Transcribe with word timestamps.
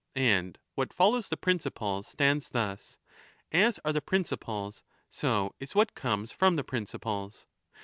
And 0.15 0.57
what 0.73 0.93
follows 0.95 1.29
the 1.29 1.37
principles 1.37 2.07
stands 2.07 2.49
thus: 2.49 2.97
as 3.51 3.79
are 3.85 3.93
the 3.93 4.01
principles, 4.01 4.81
so 5.11 5.53
is 5.59 5.75
what 5.75 5.93
comes 5.93 6.31
from 6.31 6.55
the 6.55 6.63
principles. 6.63 7.45